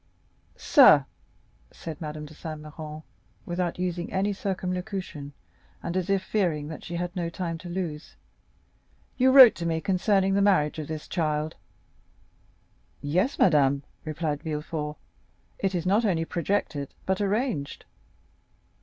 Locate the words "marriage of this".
10.41-11.07